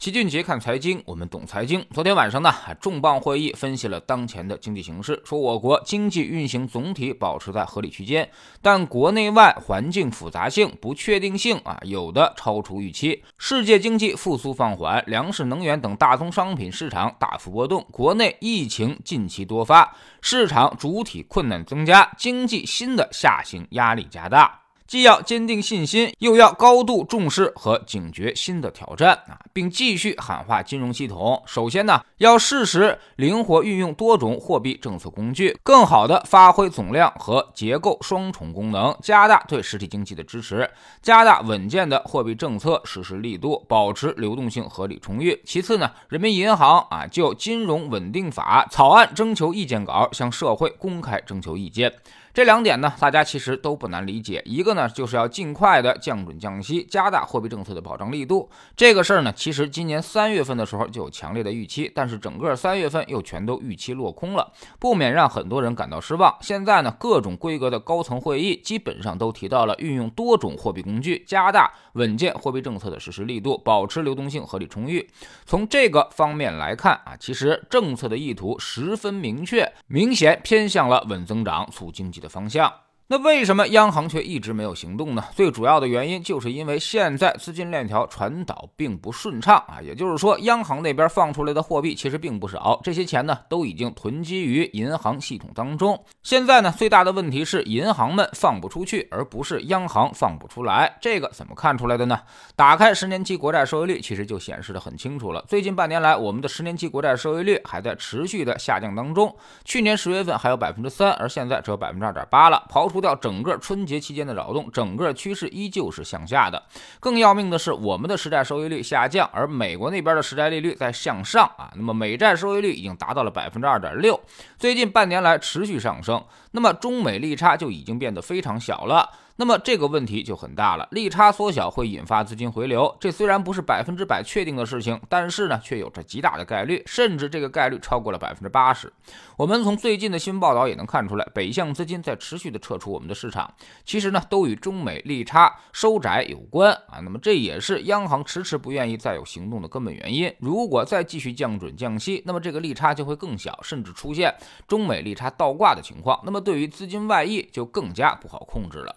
[0.00, 1.84] 齐俊杰看财经，我们懂财经。
[1.92, 2.50] 昨天晚上呢，
[2.80, 8.26] 重磅会议分析了当前的经济形势，说我国经济运行总体保持在合理区间，
[8.62, 13.22] 但国内外环境复杂性、不确定性啊，有的超出预期。
[13.36, 24.59] 世界经济复苏放缓，粮食、能源等大宗商品市场大幅波动，国内疫情近期多发，市场主体困难增加，经济新的下行压力加大。
[24.90, 31.40] 既要坚定信心，又要高度重视和警觉新的挑战啊，并继续喊话金融系统。
[31.46, 40.68] 首先呢，要适时灵活运用多种货币政策工具，更好的发挥总量和结构双重功能，加大对实体经济的支持，
[41.00, 45.40] 加大稳健的货币政策实施力度，保持流动性合理充裕。
[45.44, 51.92] 其次呢，人民银行啊就金融稳定法草案征求意见稿向社会公开征求意见。
[52.32, 54.40] 这两点呢，大家其实都不难理解。
[54.46, 58.48] 一个呢，那就是要尽快的降准降息，加大货币政策的保障力度。
[58.74, 66.34] 这个事儿呢，其实今年三月份的时候就有强烈的预期，但是整个三月份又全都预期落空了，不免让很多人感到失望。
[66.40, 75.06] 现在呢，各种规格的高层会议基本上都提到了运用多种货币工具，加大稳健货币政策的实施力度，保持流动性合理充裕。
[75.44, 82.20] 从这个方面来看啊，其实政策的意图十分明确，明显偏向了稳增长、促经济。
[82.20, 82.89] 的方向。
[83.12, 85.24] 那为什么央行却一直没有行动呢？
[85.34, 96.00] 最主要的原因就是因为现在资金链条传导并不顺畅啊，也就是说，央行那边放出来的货币其实并不少，这些钱呢都已经囤积于银行系统当中。
[96.22, 100.96] 现在呢，最大的问题是银行们放不出去，而不是央行放不出来。
[101.00, 102.20] 这个怎么看出来的呢？
[102.54, 105.44] 打开十年期国债收益率，其实就显示的很清楚了。
[105.48, 112.62] 最近半年来，我们的十年期国债收益率还在持续的下降当中，去年十月份还有百分之三，而现在只有百分之二点八了。
[112.70, 116.62] 刨除掉整个春节期间的扰动，整个趋势依旧是向下的。
[116.98, 121.70] 更要命的是，我们的实债收益率下降，而美国那边的实债利率在向上啊。
[121.76, 124.20] 那么美债收益率已经达到了百分之二点六，
[124.58, 126.22] 最近半年来持续上升。
[126.52, 129.08] 那么中美利差就已经变得非常小了。
[129.40, 138.92] 那么这个问题就很大了，利差缩小会引发资金回流，这虽然不是百分之百确定的事情，但是呢，却有着极大的概率，甚至这个概率超过了百分之八十。
[139.38, 143.50] 我们从最近的新闻报道也能看出来，北向资金在持续的撤出我们的市场，
[143.82, 147.00] 其实呢，都与中美利差收窄有关啊。
[147.02, 150.30] 那么这也是央行迟迟不愿意再有行动的根本原因。
[150.38, 154.34] 如果再继续降准降息，那么这个利差就会更小，甚至出现
[154.68, 158.94] 中美利差倒挂的情况，那么对于资金外溢就更加不好控制了。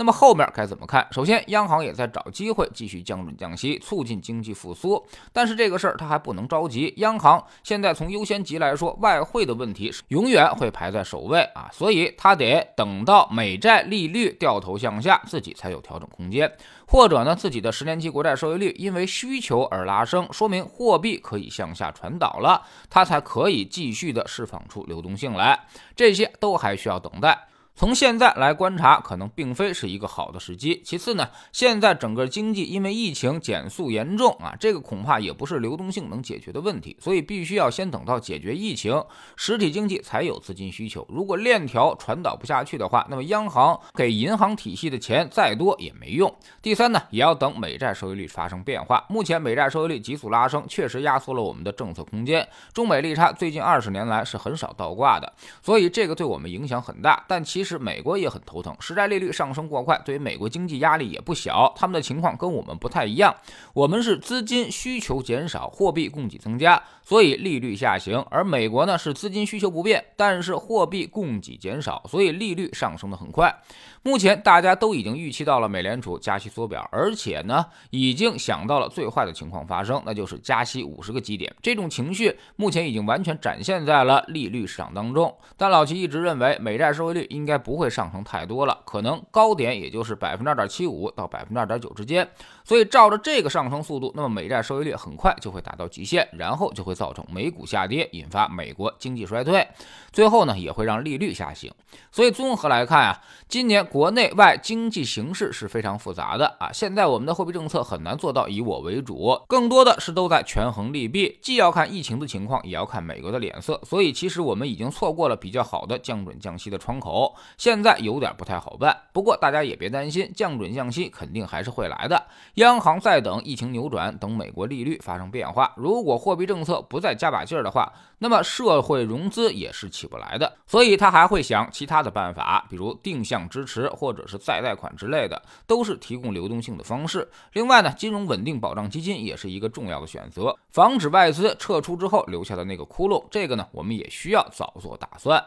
[0.00, 1.06] 那么后面该怎么看？
[1.12, 5.06] 首先，央行也在找机会继续降准降息，促进经济复苏。
[5.30, 6.94] 但是这个事儿它还不能着急。
[6.96, 16.50] 央行现在从优先级来说，外汇的问题是永远会排在首位啊，所以它得等到美债利率掉头向下，自己才有调整空间。
[16.86, 25.66] 或者呢，自己的十年期国债收益率因为需求而拉升，说明货币可以向下传导了，它才可以继续的释放出流动性来。
[25.94, 27.38] 这些都还需要等待。
[27.80, 30.82] 从现在来观察，可能并非是一个好的时机。
[30.84, 39.02] 其次呢，现在整个经济因为疫情减速严重啊，这个恐怕也不是流动性能解决的问题，所以必须要先等到解决疫情，
[39.34, 41.06] 实体经济才有资金需求。
[41.08, 46.30] 如果链条传导不下去的话，那么央行给银行体系的钱再多也没用。
[46.60, 49.02] 第三呢，也要等美债收益率发生变化。
[49.08, 52.46] 目前美债收益率急速拉升，确实压缩了我们的政策空间。
[52.74, 57.24] 中美利差最近二十年来是很少倒挂的，所以这个对我们影响很大。
[57.26, 57.69] 但其实。
[57.70, 61.72] 是美国也很头疼，实债利率上升过快，对于美国经济压力也不小。
[61.76, 63.32] 他们的情况跟我们不太一样，
[63.72, 73.54] 我们是资金需求减少，货币供给增加，所以利率下行；而美国呢是资金需求不变，但是货币供给减少，所以利率上升的很快。
[74.02, 81.54] 目前大家都已经预期到了美联储加息缩表，而且呢已经想到了最坏的情况发生，那就是加息五十个基点。
[81.62, 85.32] 这种情绪目前已经完全展现在了利率市场当中。
[85.56, 87.59] 但老齐一直认为美债收益率应该。
[87.60, 92.28] 不会上升太多了，可能高点也就是百分之二点七五到百分之二点九之间。
[92.70, 99.66] 所以照着这个上升速度，那么美债收益率很快就会达到极限，然后就会造成美股下跌，引发美国经济衰退，
[100.12, 101.68] 最后呢也会让利率下行。
[102.12, 106.70] 所以综合来看啊，今年国内外经济形势是非常复杂的啊。
[106.72, 113.80] 现在我们的货币政策很难做到以我为主，更多的是都在权衡利弊，既要看疫情的情况，也要看美国的脸色。
[113.84, 117.34] 所以其实我们已经错过了比较好的降准降息的窗口。
[117.58, 118.96] 现在有点不太好办。
[119.12, 122.28] 不过大家也别担心，降准降息肯定还是会来的。
[122.60, 125.72] 央行在等疫情扭转，等美国利率发生变化。
[125.76, 130.52] 如果货币政策不再加把劲儿的话，那么社会融资也是起不来的。
[130.66, 137.26] 所以他还会想其他的办法，比如定向支持或者是再贷款之类的，都是提供流动性的方式。
[137.54, 143.24] 另外呢，金融稳定保障基金也是一个重要的选择，防止外资撤出之后留下的那个窟窿。
[143.30, 145.42] 这个呢，我们也需要早做打算。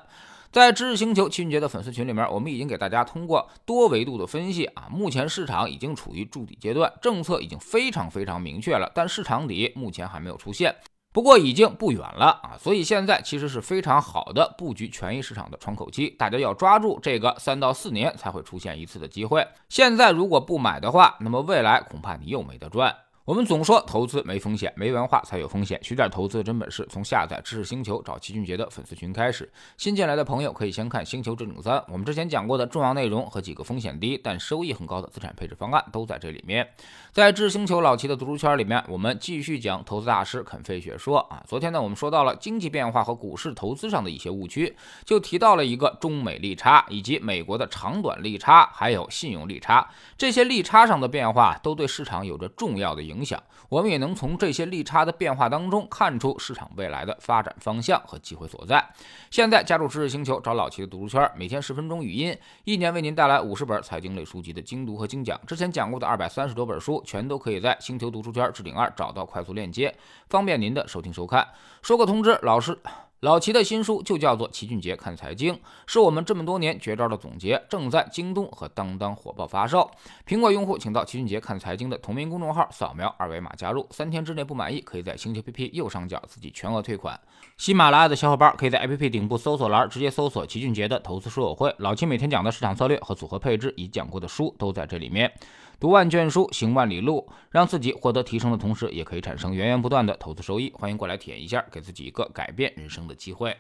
[0.54, 10.76] 在知识星球七俊杰的粉丝群里面，我们已经给大家通过多维度的分析啊，目前市场已经处于筑底阶段，政策已经非常非常明确了，但市场底目前还没有出现，
[11.12, 22.96] 不过已经不远了啊，所以现在其实是非常好的布局权益市场的窗口期，大家要抓住这个三到四年才会出现一次的机会，现在如果不买的话，那么未来恐怕你又没得赚。
[23.26, 25.82] 我们总说投资没风险，没文化才有风险。
[25.82, 29.50] 学点投资的真本事，从下载知识星球找齐俊杰的粉丝群开始。
[29.78, 36.68] 新进来的朋友可以先看《星球置顶三》，我们之前讲过的重要内容和几个风险低但收益很高的资产配置方案都在这里面。
[37.14, 41.42] 在知识星球老齐的读书圈里面，我们继续讲投资大师肯费雪说啊。
[41.48, 49.90] 昨天呢，我们说到了经济变化和股市投资上的一些误区，就提到了一个中美利差，以及美国的长短利差，还有信用利差。
[50.18, 53.13] 这些利差上的变化都对市场有着重要的影。
[53.14, 58.84] 影响，我们也能从这些利差的变化当中看出市场未来的发展方向和机会所在。
[59.30, 65.40] 现在加入知识星球，找老齐的读书圈，每天十分钟语音，一年为您带来五十本财经类书籍的精读和精讲。
[65.46, 69.96] 之前讲过的二百三十多本书，全都可以在星球读书圈置顶二找到快速链接，
[70.28, 71.48] 方便您的收听收看。
[71.82, 72.78] 说个通知，老师。
[73.24, 75.54] 老齐的新书就叫做《齐俊杰看财经》，
[75.88, 79.90] 是我们这么多年绝招的总结，正在京东和当当火爆发售。
[80.28, 87.18] 苹果用户请到齐俊杰看财经的同名公众号，扫描二维码加入，三天之内不满意，可以在星球 APP 右上角自己全额退款。
[87.56, 95.32] 喜马拉雅的小伙伴可以在 APP 顶部搜索栏直接搜索齐俊杰的投资书友会，老齐每天讲的市场策略和组合配置，以及讲过的书都在这里面。
[95.80, 100.72] 读万卷书，行万里路，让自己获得提升的同时，也可以产生源源不断的投资收益。
[100.78, 103.56] 欢迎过来体验一下，给自己一个改变人生的的机会。